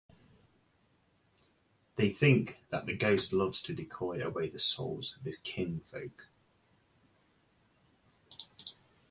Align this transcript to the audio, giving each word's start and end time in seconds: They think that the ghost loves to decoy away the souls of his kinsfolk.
They 1.95 2.09
think 2.09 2.59
that 2.69 2.87
the 2.87 2.97
ghost 2.97 3.31
loves 3.33 3.61
to 3.61 3.73
decoy 3.75 4.19
away 4.25 4.49
the 4.49 4.57
souls 4.57 5.15
of 5.15 5.21
his 5.23 5.37
kinsfolk. 5.37 6.27